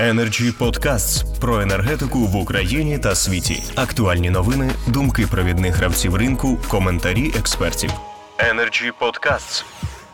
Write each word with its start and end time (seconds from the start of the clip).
Energy 0.00 0.58
Podcasts 0.58 1.40
про 1.40 1.60
енергетику 1.60 2.18
в 2.18 2.36
Україні 2.36 2.98
та 2.98 3.14
світі. 3.14 3.62
Актуальні 3.74 4.30
новини, 4.30 4.70
думки 4.86 5.26
провідних 5.30 5.76
гравців 5.76 6.14
ринку, 6.14 6.58
коментарі 6.68 7.32
експертів. 7.38 7.90
Energy 8.38 8.92
Podcasts. 9.00 9.64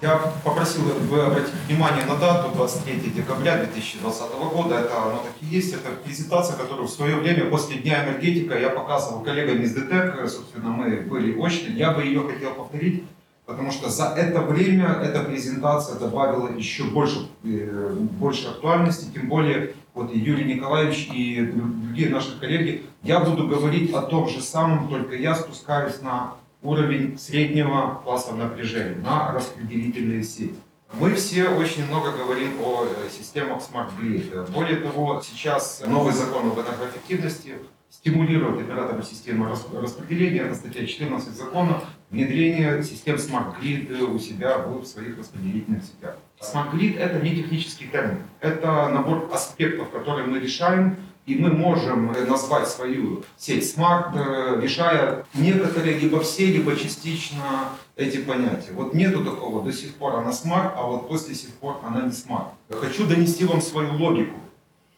Я 0.02 0.16
попросил 0.42 0.82
бы 0.82 1.26
обратить 1.26 1.54
внимание 1.68 2.04
на 2.04 2.16
дату 2.16 2.50
23 2.56 2.94
декабря 3.14 3.56
2020 3.56 4.22
года. 4.52 4.74
Это 4.74 5.02
оно 5.02 5.22
так 5.22 5.32
и 5.42 5.56
есть. 5.56 5.74
Это 5.74 5.90
презентация, 6.04 6.56
которую 6.56 6.88
в 6.88 6.90
свое 6.90 7.14
время 7.16 7.44
после 7.50 7.76
Дня 7.76 8.04
энергетика 8.04 8.58
я 8.58 8.70
показывал 8.70 9.24
коллегам 9.24 9.62
из 9.62 9.74
ДТЭК. 9.74 10.28
Собственно, 10.28 10.70
мы 10.70 11.02
были 11.02 11.32
очно. 11.40 11.72
Я 11.76 11.92
бы 11.92 12.02
ее 12.04 12.20
хотел 12.28 12.50
повторить, 12.54 13.04
потому 13.47 13.71
что 13.71 13.89
за 13.89 14.07
это 14.09 14.41
время 14.41 14.99
эта 15.01 15.23
презентация 15.23 15.97
добавила 15.97 16.49
еще 16.49 16.83
больше, 16.83 17.29
э, 17.45 17.95
больше 17.95 18.49
актуальности. 18.49 19.09
Тем 19.11 19.29
более, 19.29 19.73
вот 19.93 20.13
и 20.13 20.19
Юрий 20.19 20.53
Николаевич 20.53 21.09
и 21.11 21.41
другие 21.41 22.09
наши 22.09 22.37
коллеги, 22.39 22.83
я 23.03 23.21
буду 23.21 23.47
говорить 23.47 23.93
о 23.93 24.01
том 24.01 24.27
же 24.27 24.41
самом, 24.41 24.89
только 24.89 25.15
я 25.15 25.33
спускаюсь 25.33 26.01
на 26.01 26.33
уровень 26.61 27.17
среднего 27.17 28.01
класса 28.03 28.35
напряжения 28.35 28.97
на 29.01 29.31
распределительные 29.31 30.23
сети. 30.23 30.53
Мы 30.99 31.13
все 31.15 31.47
очень 31.47 31.85
много 31.87 32.11
говорим 32.11 32.51
о 32.61 32.83
э, 32.83 33.09
системах 33.09 33.59
Smart 33.59 33.89
Grid. 33.99 34.51
Более 34.51 34.77
того, 34.77 35.21
сейчас 35.21 35.83
новый 35.87 36.13
закон 36.13 36.47
об 36.47 36.59
энергоэффективности 36.59 37.55
стимулирует 37.89 38.61
операторы 38.61 39.03
системы 39.03 39.49
распределения, 39.49 40.41
это 40.41 40.55
статья 40.55 40.85
14 40.85 41.29
закона, 41.33 41.81
внедрение 42.09 42.83
систем 42.83 43.15
Smart 43.15 43.59
Grid 43.61 44.01
у 44.03 44.19
себя 44.19 44.59
в 44.59 44.85
своих 44.85 45.17
распределительных 45.17 45.83
сетях. 45.83 46.17
Grid 46.73 46.97
это 46.97 47.19
не 47.19 47.35
технический 47.35 47.87
термин, 47.87 48.19
это 48.39 48.89
набор 48.89 49.29
аспектов, 49.33 49.89
которые 49.91 50.27
мы 50.27 50.39
решаем 50.39 50.97
и 51.27 51.35
мы 51.35 51.51
можем 51.51 52.13
назвать 52.27 52.69
свою 52.69 53.23
сеть 53.35 53.75
Smart, 53.75 54.15
э, 54.15 54.61
решая 54.61 55.25
некоторые, 55.33 55.99
либо 55.99 56.21
все, 56.21 56.45
либо 56.45 56.73
частично 56.75 57.69
эти 57.97 58.19
понятия. 58.19 58.71
Вот 58.71 58.93
нету 58.93 59.25
такого, 59.25 59.61
до 59.61 59.73
сих 59.73 59.93
пор 59.95 60.15
она 60.15 60.31
Smart, 60.31 60.71
а 60.75 60.83
вот 60.83 61.09
после 61.09 61.35
сих 61.35 61.49
пор 61.55 61.81
она 61.85 62.03
не 62.03 62.11
Smart. 62.11 62.47
Хочу 62.69 63.05
донести 63.05 63.43
вам 63.43 63.61
свою 63.61 63.93
логику. 63.95 64.39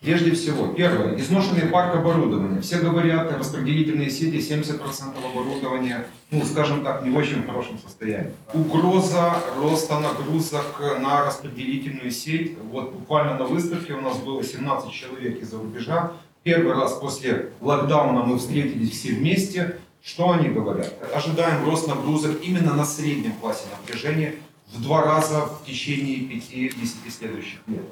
Прежде 0.02 0.32
всего, 0.32 0.68
первое, 0.68 1.20
изношенный 1.20 1.68
парк 1.68 1.94
оборудования. 1.94 2.62
Все 2.62 2.78
говорят, 2.78 3.38
распределительные 3.38 4.10
сети 4.10 4.38
70% 4.38 4.82
оборудования, 5.30 6.08
ну, 6.32 6.46
скажем 6.46 6.86
так, 6.86 7.04
не 7.04 7.10
в 7.10 7.18
очень 7.18 7.44
хорошем 7.46 7.78
состоянии. 7.80 8.32
Угроза 8.54 9.44
роста 9.58 10.00
нагрузок 10.00 10.82
на 11.02 11.26
распределительную 11.26 12.12
сеть. 12.12 12.58
Вот 12.72 12.94
буквально 12.94 13.38
на 13.38 13.44
выставке 13.44 13.92
у 13.92 14.00
нас 14.00 14.18
было 14.20 14.42
17 14.42 14.90
человек 14.90 15.42
из-за 15.42 15.58
рубежа. 15.58 16.14
Первый 16.44 16.76
раз 16.76 16.94
после 16.94 17.50
локдауна 17.60 18.24
мы 18.24 18.38
встретились 18.38 18.92
все 18.92 19.10
вместе. 19.10 19.80
Что 20.02 20.32
они 20.32 20.48
говорят? 20.48 20.94
Ожидаем 21.14 21.66
рост 21.66 21.90
нагрузок 21.90 22.42
именно 22.42 22.74
на 22.74 22.86
среднем 22.86 23.34
классе 23.34 23.66
напряжения 23.78 24.36
в 24.74 24.82
два 24.82 25.04
раза 25.04 25.42
в 25.42 25.66
течение 25.66 26.20
5-10 26.20 26.74
следующих 27.10 27.60
лет. 27.68 27.84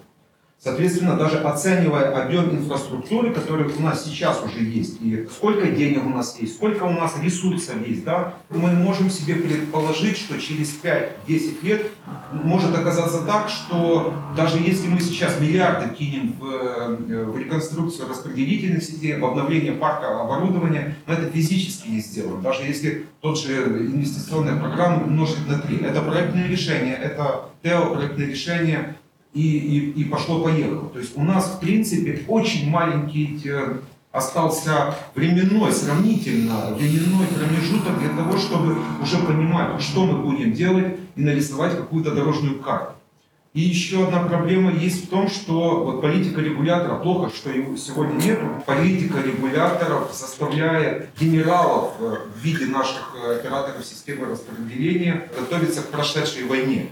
Соответственно, 0.59 1.16
даже 1.16 1.38
оценивая 1.38 2.19
объем 2.19 2.50
инфраструктуры, 2.50 3.31
который 3.31 3.67
у 3.67 3.81
нас 3.81 4.05
сейчас 4.05 4.41
уже 4.44 4.64
есть, 4.64 4.97
и 5.02 5.27
сколько 5.31 5.67
денег 5.67 6.03
у 6.03 6.09
нас 6.09 6.39
есть, 6.39 6.55
сколько 6.55 6.83
у 6.83 6.91
нас 6.91 7.16
ресурсов 7.22 7.75
есть, 7.86 8.03
да, 8.03 8.33
мы 8.49 8.72
можем 8.72 9.11
себе 9.11 9.36
предположить, 9.36 10.17
что 10.17 10.39
через 10.39 10.75
5-10 10.81 11.64
лет 11.64 11.91
может 12.31 12.75
оказаться 12.75 13.22
так, 13.22 13.49
что 13.49 14.16
даже 14.36 14.58
если 14.58 14.88
мы 14.88 14.99
сейчас 14.99 15.39
миллиарды 15.39 15.94
кинем 15.94 16.33
в, 16.39 16.45
э, 16.45 17.25
в 17.25 17.38
реконструкцию 17.38 18.09
распределительных 18.09 18.83
сетей, 18.83 19.16
в 19.19 19.25
обновление 19.25 19.73
парка 19.73 20.19
оборудования, 20.19 20.95
мы 21.05 21.14
это 21.14 21.30
физически 21.30 21.89
не 21.89 21.99
сделаем. 21.99 22.42
Даже 22.42 22.64
если 22.64 23.05
тот 23.21 23.39
же 23.39 23.53
инвестиционная 23.53 24.59
программа 24.59 25.03
умножить 25.03 25.48
на 25.48 25.59
3. 25.59 25.77
Это 25.86 26.02
проектное 26.02 26.48
решение, 26.48 26.95
это 26.95 27.49
ТЭО 27.61 27.93
проектное 27.93 28.27
решение, 28.27 28.95
и, 29.37 29.58
и, 29.58 30.02
и 30.02 30.03
пошло-поехало. 30.05 30.89
То 30.89 30.99
есть 30.99 31.15
у 31.15 31.23
нас, 31.23 31.45
в 31.45 31.59
принципе, 31.59 32.23
очень 32.27 32.70
маленький 32.70 33.39
э, 33.45 33.77
остался 34.11 34.95
временной, 35.14 35.71
сравнительно 35.71 36.73
временной 36.73 37.27
промежуток 37.27 37.99
для 37.99 38.09
того, 38.09 38.37
чтобы 38.37 38.77
уже 39.02 39.17
понимать, 39.20 39.80
что 39.80 40.05
мы 40.05 40.23
будем 40.23 40.53
делать 40.53 40.97
и 41.15 41.21
нарисовать 41.21 41.77
какую-то 41.77 42.15
дорожную 42.15 42.59
карту. 42.59 42.93
И 43.53 43.61
еще 43.61 44.08
одна 44.08 44.23
проблема 44.23 44.71
есть 44.71 45.05
в 45.05 45.09
том, 45.09 45.30
что 45.30 45.83
вот 45.83 46.02
политика 46.02 46.42
регулятора, 46.42 46.95
плохо, 46.95 47.31
что 47.36 47.49
его 47.49 47.76
сегодня 47.76 48.14
нет, 48.21 48.39
политика 48.65 49.20
регуляторов 49.21 50.14
заставляет 50.14 51.09
генералов 51.20 51.93
э, 51.99 52.17
в 52.36 52.43
виде 52.43 52.65
наших 52.65 53.15
э, 53.15 53.36
операторов 53.36 53.86
системы 53.86 54.26
распределения 54.26 55.30
готовиться 55.37 55.81
к 55.81 55.87
прошедшей 55.89 56.43
войне. 56.45 56.89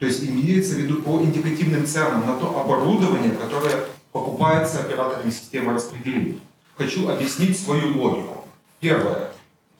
То 0.00 0.06
есть 0.06 0.24
имеется 0.24 0.76
в 0.76 0.78
виду 0.78 1.02
по 1.02 1.20
индикативным 1.20 1.86
ценам 1.86 2.26
на 2.26 2.34
то 2.36 2.58
оборудование, 2.58 3.32
которое 3.32 3.84
покупается 4.12 4.80
операторами 4.80 5.30
системы 5.30 5.74
распределения. 5.74 6.38
Хочу 6.76 7.06
объяснить 7.06 7.58
свою 7.60 7.96
логику. 7.98 8.46
Первое. 8.80 9.30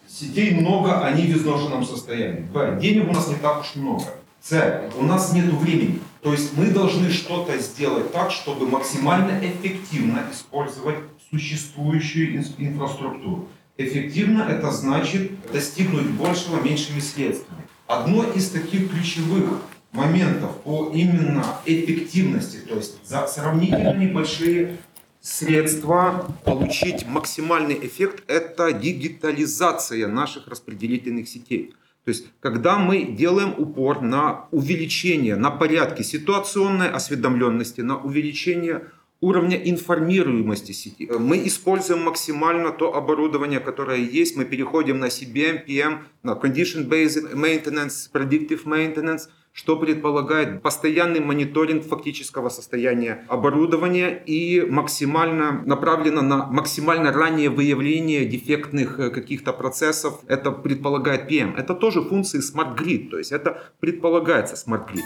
Сетей 0.06 0.52
много, 0.52 1.00
они 1.00 1.22
в 1.22 1.38
изношенном 1.38 1.86
состоянии. 1.86 2.40
Б. 2.40 2.78
Денег 2.82 3.08
у 3.08 3.14
нас 3.14 3.28
не 3.28 3.36
так 3.36 3.62
уж 3.62 3.74
много. 3.76 4.04
С. 4.42 4.90
У 4.98 5.04
нас 5.04 5.32
нет 5.32 5.46
времени. 5.54 6.00
То 6.22 6.32
есть 6.32 6.54
мы 6.54 6.66
должны 6.66 7.10
что-то 7.10 7.56
сделать 7.56 8.12
так, 8.12 8.30
чтобы 8.30 8.68
максимально 8.68 9.40
эффективно 9.40 10.26
использовать 10.30 10.96
существующую 11.30 12.44
инфраструктуру. 12.58 13.48
Эффективно 13.78 14.42
это 14.42 14.70
значит 14.70 15.30
достигнуть 15.50 16.10
большего 16.10 16.60
меньшими 16.60 17.00
средствами. 17.00 17.62
Одно 17.86 18.24
из 18.24 18.50
таких 18.50 18.90
ключевых 18.90 19.62
моментов 19.92 20.60
по 20.62 20.90
именно 20.94 21.44
эффективности, 21.66 22.58
то 22.68 22.76
есть 22.76 23.06
за 23.06 23.26
сравнительно 23.26 23.94
небольшие 23.94 24.78
средства 25.20 26.34
получить 26.44 27.06
максимальный 27.06 27.78
эффект– 27.86 28.24
это 28.26 28.72
дигитализация 28.72 30.08
наших 30.08 30.48
распределительных 30.48 31.28
сетей. 31.28 31.74
То 32.04 32.08
есть, 32.10 32.26
когда 32.40 32.78
мы 32.78 33.04
делаем 33.04 33.54
упор 33.58 34.00
на 34.00 34.46
увеличение, 34.52 35.36
на 35.36 35.50
порядке 35.50 36.02
ситуационной 36.02 36.88
осведомленности, 36.88 37.82
на 37.82 37.98
увеличение 37.98 38.86
уровня 39.20 39.58
информируемости 39.58 40.72
сети. 40.72 41.06
Мы 41.18 41.46
используем 41.46 42.04
максимально 42.04 42.72
то 42.72 42.94
оборудование, 42.94 43.60
которое 43.60 43.98
есть. 43.98 44.34
Мы 44.34 44.46
переходим 44.46 44.98
на 44.98 45.08
CBM, 45.08 45.66
PM, 45.66 45.98
на 46.22 46.32
Condition-Based 46.32 47.34
Maintenance, 47.34 48.10
Predictive 48.10 48.64
Maintenance– 48.64 49.28
что 49.52 49.76
предполагает 49.76 50.62
постоянный 50.62 51.20
мониторинг 51.20 51.84
фактического 51.84 52.48
состояния 52.48 53.24
оборудования 53.28 54.10
и 54.26 54.60
максимально 54.60 55.62
направлено 55.66 56.22
на 56.22 56.46
максимально 56.46 57.12
раннее 57.12 57.50
выявление 57.50 58.24
дефектных 58.24 58.98
э, 58.98 59.10
каких-то 59.10 59.52
процессов. 59.52 60.20
Это 60.28 60.52
предполагает 60.52 61.30
PM. 61.30 61.56
Это 61.56 61.74
тоже 61.74 62.02
функции 62.02 62.40
Smart 62.40 62.76
Grid, 62.78 63.10
то 63.10 63.18
есть 63.18 63.32
это 63.32 63.62
предполагается 63.80 64.54
Smart 64.54 64.86
Grid. 64.92 65.04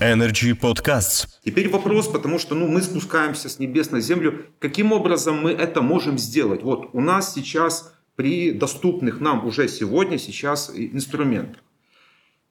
Energy 0.00 0.58
Podcasts. 0.58 1.26
Теперь 1.44 1.68
вопрос, 1.68 2.08
потому 2.08 2.38
что 2.38 2.54
ну, 2.54 2.66
мы 2.66 2.82
спускаемся 2.82 3.48
с 3.48 3.58
небес 3.58 3.90
на 3.90 4.00
землю. 4.00 4.46
Каким 4.58 4.92
образом 4.92 5.42
мы 5.42 5.52
это 5.52 5.82
можем 5.82 6.18
сделать? 6.18 6.62
Вот 6.62 6.90
у 6.92 7.00
нас 7.00 7.32
сейчас 7.34 7.92
при 8.16 8.50
доступных 8.52 9.20
нам 9.20 9.46
уже 9.46 9.68
сегодня 9.68 10.18
сейчас 10.18 10.70
инструментах 10.74 11.60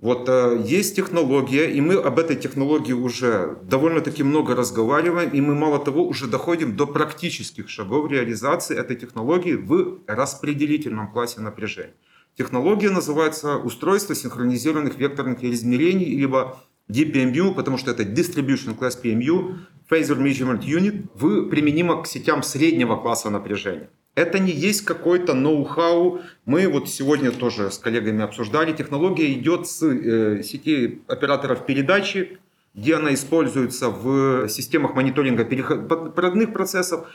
вот 0.03 0.27
э, 0.27 0.61
есть 0.65 0.97
технология, 0.97 1.71
и 1.71 1.79
мы 1.79 1.93
об 1.93 2.19
этой 2.19 2.35
технологии 2.35 2.91
уже 2.91 3.57
довольно-таки 3.63 4.21
много 4.21 4.53
разговариваем, 4.53 5.29
и 5.29 5.39
мы, 5.39 5.55
мало 5.55 5.79
того, 5.79 6.05
уже 6.05 6.27
доходим 6.27 6.75
до 6.75 6.85
практических 6.85 7.69
шагов 7.69 8.11
реализации 8.11 8.77
этой 8.77 8.97
технологии 8.97 9.53
в 9.53 9.99
распределительном 10.05 11.09
классе 11.13 11.39
напряжения. 11.39 11.93
Технология 12.37 12.89
называется 12.89 13.55
устройство 13.55 14.13
синхронизированных 14.13 14.97
векторных 14.97 15.41
измерений, 15.41 16.17
либо 16.17 16.57
DPMU, 16.89 17.53
потому 17.53 17.77
что 17.77 17.91
это 17.91 18.03
Distribution 18.03 18.77
Class 18.77 19.01
PMU, 19.01 19.55
Phasor 19.89 20.17
Measurement 20.21 20.65
Unit, 20.65 21.49
применимо 21.49 22.03
к 22.03 22.07
сетям 22.07 22.43
среднего 22.43 22.97
класса 22.97 23.29
напряжения. 23.29 23.89
Это 24.15 24.39
не 24.39 24.51
есть 24.51 24.85
какой-то 24.85 25.33
ноу-хау. 25.33 26.21
Мы 26.45 26.67
вот 26.67 26.89
сегодня 26.89 27.31
тоже 27.31 27.71
с 27.71 27.77
коллегами 27.77 28.23
обсуждали. 28.23 28.73
Технология 28.73 29.31
идет 29.33 29.67
с 29.67 29.83
э, 29.83 30.43
сети 30.43 31.01
операторов 31.07 31.65
передачи, 31.65 32.39
где 32.75 32.95
она 32.95 33.13
используется 33.13 33.89
в 33.89 34.47
системах 34.49 34.95
мониторинга 34.95 35.45
переходных 35.45 36.53
процессов, 36.53 37.07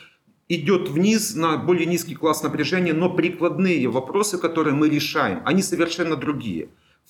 идет 0.49 0.89
вниз 0.89 1.35
на 1.35 1.57
более 1.57 1.85
низкий 1.85 2.15
класс 2.15 2.43
напряжения, 2.43 2.93
но 2.93 3.09
прикладные 3.09 3.87
вопросы, 3.87 4.37
которые 4.37 4.73
мы 4.73 4.89
решаем, 4.89 5.41
они 5.45 5.61
совершенно 5.61 6.15
другие 6.15 6.69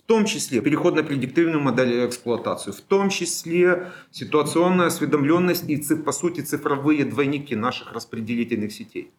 том 0.09 0.25
числе 0.25 0.59
переход 0.59 0.95
на 0.95 1.03
предиктивную 1.03 1.61
модель 1.61 2.07
эксплуатации, 2.07 2.71
в 2.71 2.81
том 2.81 3.09
числе 3.09 3.91
ситуационная 4.09 4.87
осведомленность 4.87 5.69
и, 5.69 5.77
по 5.97 6.11
сути, 6.11 6.41
цифровые 6.41 7.05
двойники 7.05 7.55
наших 7.55 7.93
распределительных 7.93 8.71
сетей. 8.71 9.11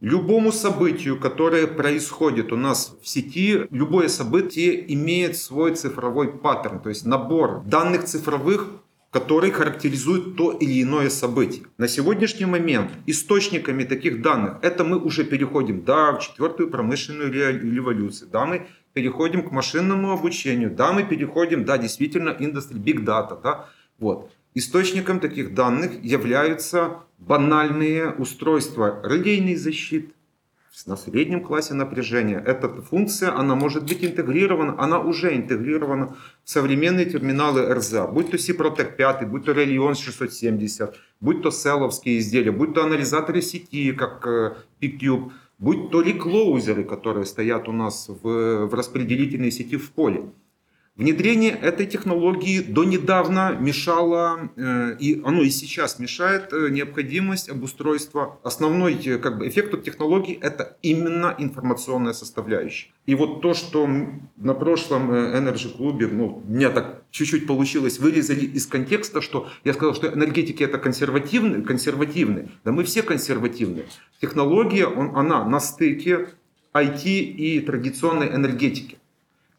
Любому 0.00 0.52
событию, 0.52 1.18
которое 1.18 1.66
происходит 1.66 2.52
у 2.52 2.56
нас 2.56 2.96
в 3.02 3.08
сети, 3.08 3.66
любое 3.70 4.08
событие 4.08 4.92
имеет 4.92 5.36
свой 5.36 5.74
цифровой 5.74 6.28
паттерн, 6.28 6.80
то 6.80 6.88
есть 6.88 7.06
набор 7.06 7.62
данных 7.64 8.04
цифровых, 8.04 8.68
который 9.10 9.52
характеризует 9.52 10.34
то 10.36 10.50
или 10.50 10.82
иное 10.82 11.08
событие. 11.08 11.66
На 11.78 11.86
сегодняшний 11.86 12.46
момент 12.46 12.90
источниками 13.06 13.84
таких 13.84 14.20
данных, 14.20 14.58
это 14.62 14.82
мы 14.82 14.98
уже 14.98 15.22
переходим, 15.24 15.84
да, 15.84 16.12
в 16.12 16.20
четвертую 16.20 16.68
промышленную 16.68 17.32
революцию, 17.32 18.28
да, 18.32 18.44
мы 18.44 18.66
переходим 18.92 19.48
к 19.48 19.52
машинному 19.52 20.10
обучению, 20.10 20.70
да, 20.70 20.92
мы 20.92 21.04
переходим, 21.04 21.64
да, 21.64 21.78
действительно, 21.78 22.34
индустрия, 22.38 22.82
big 22.82 23.04
data, 23.04 23.40
да, 23.40 23.68
вот. 24.00 24.32
Источником 24.56 25.18
таких 25.18 25.52
данных 25.52 26.04
являются 26.04 27.00
банальные 27.18 28.10
устройства 28.12 29.00
релейной 29.02 29.56
защиты 29.56 30.12
на 30.86 30.96
среднем 30.96 31.42
классе 31.42 31.74
напряжения. 31.74 32.38
Эта 32.38 32.68
функция, 32.68 33.36
она 33.36 33.56
может 33.56 33.84
быть 33.84 34.04
интегрирована, 34.04 34.74
она 34.78 35.00
уже 35.00 35.34
интегрирована 35.34 36.16
в 36.44 36.50
современные 36.50 37.06
терминалы 37.06 37.72
РЗА, 37.74 38.06
будь 38.06 38.30
то 38.30 38.36
Ciprotec 38.36 38.96
5, 38.96 39.28
будь 39.28 39.44
то 39.44 39.52
Relion 39.52 39.94
670, 39.94 40.96
будь 41.20 41.42
то 41.42 41.50
селовские 41.50 42.18
изделия, 42.18 42.52
будь 42.52 42.74
то 42.74 42.84
анализаторы 42.84 43.42
сети, 43.42 43.92
как 43.92 44.26
э, 44.26 44.54
PCube, 44.80 45.32
будь 45.58 45.90
то 45.90 46.00
реклоузеры, 46.00 46.84
которые 46.84 47.24
стоят 47.24 47.68
у 47.68 47.72
нас 47.72 48.08
в, 48.08 48.66
в 48.66 48.74
распределительной 48.74 49.50
сети 49.50 49.76
в 49.76 49.90
поле. 49.90 50.30
Внедрение 50.96 51.50
этой 51.50 51.86
технологии 51.86 52.60
до 52.60 52.84
недавно 52.84 53.56
мешало, 53.58 54.52
э, 54.54 54.96
и 55.00 55.20
оно 55.24 55.42
и 55.42 55.50
сейчас 55.50 55.98
мешает, 55.98 56.52
э, 56.52 56.68
необходимость 56.70 57.48
обустройства. 57.48 58.38
Основной 58.44 58.94
э, 59.04 59.18
как 59.18 59.38
бы, 59.38 59.48
эффект 59.48 59.74
от 59.74 59.82
технологий– 59.82 60.38
это 60.40 60.76
именно 60.82 61.34
информационная 61.36 62.12
составляющая. 62.12 62.92
И 63.06 63.16
вот 63.16 63.42
то, 63.42 63.54
что 63.54 63.88
на 64.36 64.54
прошлом 64.54 65.10
Energy 65.10 65.76
клубе, 65.76 66.06
ну, 66.06 66.44
меня 66.46 66.70
так 66.70 67.02
чуть-чуть 67.10 67.48
получилось, 67.48 67.98
вырезали 67.98 68.44
из 68.44 68.64
контекста, 68.68 69.20
что 69.20 69.48
я 69.64 69.74
сказал, 69.74 69.96
что 69.96 70.06
энергетики 70.06 70.62
это 70.62 70.78
консервативные, 70.78 71.62
консервативные. 71.62 72.50
Да 72.64 72.70
мы 72.70 72.84
все 72.84 73.02
консервативные. 73.02 73.86
Технология, 74.20 74.86
он, 74.86 75.16
она 75.16 75.44
на 75.44 75.58
стыке 75.58 76.28
IT 76.72 77.04
и 77.04 77.58
традиционной 77.58 78.28
энергетики. 78.28 78.98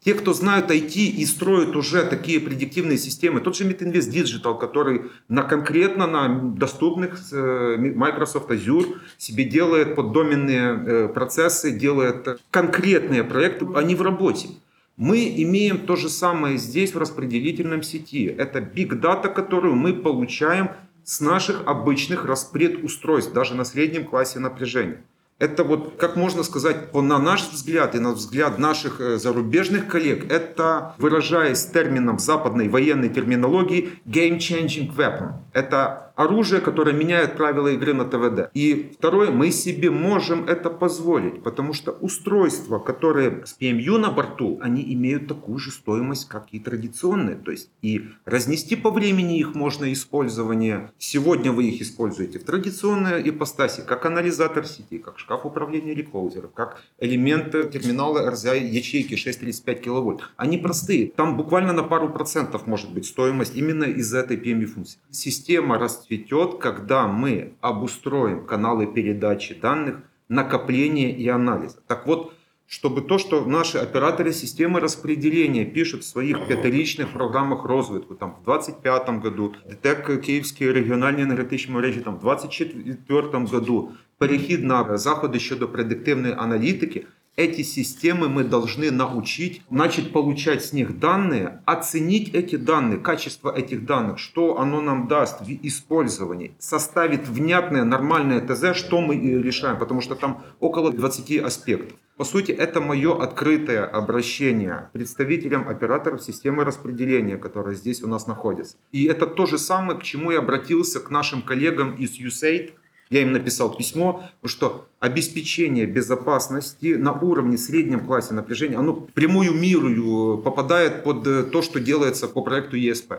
Те, 0.06 0.14
кто 0.14 0.32
знают 0.34 0.70
IT 0.70 0.94
и 0.94 1.26
строят 1.26 1.74
уже 1.74 2.04
такие 2.04 2.38
предиктивные 2.38 2.96
системы, 2.96 3.40
тот 3.40 3.56
же 3.56 3.64
Metinvest 3.64 4.08
Digital, 4.12 4.56
который 4.56 5.10
на 5.28 5.42
конкретно 5.42 6.06
на 6.06 6.28
доступных 6.28 7.18
э, 7.32 7.76
Microsoft 7.76 8.48
Azure 8.52 8.98
себе 9.18 9.42
делает 9.42 9.96
поддоменные 9.96 10.62
э, 10.62 11.08
процессы, 11.08 11.72
делает 11.72 12.40
конкретные 12.52 13.24
проекты, 13.24 13.66
они 13.74 13.96
в 13.96 14.02
работе. 14.02 14.50
Мы 14.96 15.34
имеем 15.38 15.78
то 15.78 15.96
же 15.96 16.08
самое 16.08 16.56
здесь 16.56 16.94
в 16.94 16.98
распределительном 16.98 17.82
сети. 17.82 18.26
Это 18.26 18.60
big 18.60 19.00
data, 19.00 19.26
которую 19.34 19.74
мы 19.74 19.92
получаем 19.92 20.70
с 21.02 21.20
наших 21.20 21.66
обычных 21.66 22.26
распредустройств, 22.26 23.32
даже 23.32 23.56
на 23.56 23.64
среднем 23.64 24.04
классе 24.04 24.38
напряжения. 24.38 25.02
Это 25.38 25.64
вот, 25.64 25.96
как 25.98 26.16
можно 26.16 26.42
сказать, 26.42 26.94
на 26.94 27.18
наш 27.18 27.50
взгляд 27.50 27.94
и 27.94 27.98
на 27.98 28.12
взгляд 28.12 28.58
наших 28.58 29.02
э, 29.02 29.18
зарубежных 29.18 29.86
коллег, 29.86 30.32
это, 30.32 30.94
выражаясь 30.96 31.66
термином 31.66 32.18
западной 32.18 32.70
военной 32.70 33.10
терминологии, 33.10 33.90
game-changing 34.06 34.96
weapon. 34.96 35.34
Это 35.56 36.12
оружие, 36.16 36.60
которое 36.60 36.92
меняет 36.92 37.36
правила 37.36 37.68
игры 37.68 37.94
на 37.94 38.04
ТВД. 38.04 38.50
И 38.52 38.92
второе, 38.98 39.30
мы 39.30 39.50
себе 39.50 39.90
можем 39.90 40.46
это 40.46 40.68
позволить, 40.68 41.42
потому 41.42 41.72
что 41.72 41.92
устройства, 41.92 42.78
которые 42.78 43.46
с 43.46 43.56
PMU 43.58 43.98
на 43.98 44.10
борту, 44.10 44.58
они 44.62 44.82
имеют 44.94 45.28
такую 45.28 45.58
же 45.58 45.70
стоимость, 45.70 46.28
как 46.28 46.48
и 46.52 46.58
традиционные. 46.58 47.36
То 47.36 47.52
есть 47.52 47.70
и 47.80 48.08
разнести 48.26 48.76
по 48.76 48.90
времени 48.90 49.38
их 49.38 49.54
можно 49.54 49.90
использование. 49.92 50.90
Сегодня 50.98 51.52
вы 51.52 51.68
их 51.68 51.80
используете 51.80 52.38
в 52.38 52.44
традиционной 52.44 53.26
ипостаси, 53.28 53.82
как 53.86 54.04
анализатор 54.06 54.66
сети, 54.66 54.98
как 54.98 55.18
шкаф 55.18 55.46
управления 55.46 55.94
реклоузеров, 55.94 56.52
как 56.52 56.82
элементы 56.98 57.64
терминала 57.64 58.30
RZI 58.30 58.62
ячейки 58.66 59.16
635 59.16 59.80
киловольт. 59.80 60.20
Они 60.36 60.58
простые. 60.58 61.12
Там 61.16 61.36
буквально 61.36 61.72
на 61.72 61.82
пару 61.82 62.10
процентов 62.10 62.66
может 62.66 62.92
быть 62.92 63.06
стоимость 63.06 63.54
именно 63.54 63.84
из-за 63.84 64.18
этой 64.18 64.36
PMU 64.36 64.66
функции. 64.66 64.98
Система 65.10 65.45
растет 65.45 65.63
расцветет, 65.79 66.59
когда 66.59 67.07
мы 67.07 67.53
обустроим 67.61 68.45
каналы 68.45 68.87
передачи 68.87 69.53
данных, 69.53 69.95
накопления 70.29 71.11
и 71.11 71.27
анализа. 71.27 71.79
Так 71.87 72.07
вот, 72.07 72.33
чтобы 72.67 73.01
то, 73.01 73.17
что 73.17 73.45
наши 73.45 73.77
операторы 73.77 74.31
системы 74.31 74.79
распределения 74.79 75.65
пишут 75.65 76.01
в 76.01 76.07
своих 76.07 76.47
п'ятирічних 76.47 77.13
программах 77.13 77.65
розвитку, 77.65 78.15
там 78.15 78.35
в 78.41 78.43
25 78.45 79.09
году, 79.09 79.53
ДТЕК 79.69 80.21
Київської 80.21 80.71
регіональні 80.71 81.21
енергетичні 81.21 81.73
мережі, 81.73 81.99
там 81.99 82.15
в 82.15 82.19
24 82.19 83.21
году, 83.33 83.91
перехід 84.17 84.63
на 84.63 84.97
заходи 84.97 85.39
щодо 85.39 85.67
предиктивної 85.67 86.33
аналітики, 86.37 87.05
эти 87.36 87.62
системы 87.62 88.28
мы 88.28 88.44
должны 88.44 88.90
научить, 88.90 89.62
начать 89.70 90.12
получать 90.12 90.64
с 90.64 90.72
них 90.72 90.98
данные, 90.98 91.62
оценить 91.66 92.34
эти 92.34 92.56
данные, 92.56 92.98
качество 92.98 93.54
этих 93.54 93.84
данных, 93.84 94.18
что 94.18 94.58
оно 94.58 94.80
нам 94.80 95.06
даст 95.06 95.42
в 95.42 95.50
использовании, 95.62 96.54
составит 96.58 97.28
внятное, 97.28 97.84
нормальное 97.84 98.40
ТЗ, 98.40 98.76
что 98.76 99.00
мы 99.00 99.16
решаем, 99.16 99.78
потому 99.78 100.00
что 100.00 100.14
там 100.14 100.42
около 100.60 100.92
20 100.92 101.38
аспектов. 101.38 101.98
По 102.16 102.24
сути, 102.24 102.50
это 102.50 102.80
мое 102.80 103.22
открытое 103.22 103.84
обращение 103.84 104.88
представителям 104.94 105.68
операторов 105.68 106.22
системы 106.22 106.64
распределения, 106.64 107.36
которые 107.36 107.76
здесь 107.76 108.02
у 108.02 108.08
нас 108.08 108.26
находятся. 108.26 108.78
И 108.90 109.04
это 109.04 109.26
то 109.26 109.44
же 109.44 109.58
самое, 109.58 109.98
к 109.98 110.02
чему 110.02 110.30
я 110.30 110.38
обратился 110.38 111.00
к 111.00 111.10
нашим 111.10 111.42
коллегам 111.42 111.94
из 111.96 112.18
USAID, 112.18 112.72
я 113.10 113.22
им 113.22 113.32
написал 113.32 113.74
письмо, 113.76 114.24
что 114.44 114.88
обеспечение 115.00 115.86
безопасности 115.86 116.94
на 116.94 117.12
уровне 117.12 117.56
среднем 117.56 118.00
классе 118.00 118.34
напряжения, 118.34 118.76
оно 118.76 118.94
прямую 118.94 119.52
миру 119.54 120.38
попадает 120.38 121.04
под 121.04 121.26
э, 121.26 121.44
то, 121.44 121.62
что 121.62 121.80
делается 121.80 122.28
по 122.28 122.42
проекту 122.42 122.76
ЕСП. 122.76 123.14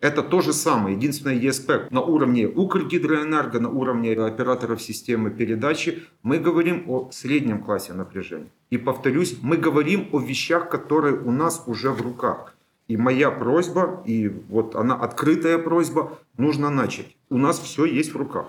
Это 0.00 0.22
то 0.22 0.40
же 0.42 0.52
самое, 0.52 0.94
единственное 0.94 1.36
ЕСП 1.36 1.90
на 1.90 2.02
уровне 2.02 2.46
Укргидроэнерго, 2.46 3.60
на 3.60 3.70
уровне 3.70 4.12
операторов 4.12 4.82
системы 4.82 5.30
передачи. 5.30 6.02
Мы 6.22 6.38
говорим 6.38 6.84
о 6.86 7.10
среднем 7.12 7.62
классе 7.62 7.94
напряжения. 7.94 8.50
И 8.70 8.76
повторюсь, 8.76 9.38
мы 9.40 9.56
говорим 9.56 10.08
о 10.12 10.18
вещах, 10.18 10.68
которые 10.68 11.18
у 11.18 11.30
нас 11.30 11.62
уже 11.66 11.90
в 11.90 12.02
руках. 12.02 12.54
И 12.88 12.96
моя 12.96 13.30
просьба, 13.30 14.02
и 14.06 14.28
вот 14.28 14.76
она 14.76 14.94
открытая 14.94 15.58
просьба, 15.58 16.18
нужно 16.36 16.68
начать. 16.70 17.16
У 17.30 17.38
нас 17.38 17.58
все 17.58 17.86
есть 17.86 18.12
в 18.12 18.16
руках. 18.16 18.48